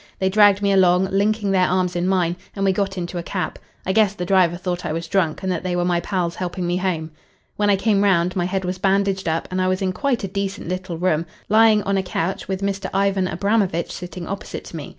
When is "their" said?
1.51-1.67